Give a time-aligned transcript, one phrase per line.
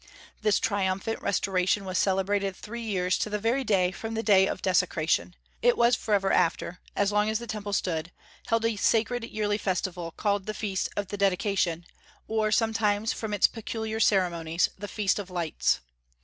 [0.41, 4.63] This triumphant restoration was celebrated three years, to the very day, from the day of
[4.63, 8.11] desecration; it was forever after as long as the Temple stood
[8.47, 11.85] held a sacred yearly festival, and called the Feast of the Dedication,
[12.27, 15.81] or sometimes, from its peculiar ceremonies, the Feast of Lights.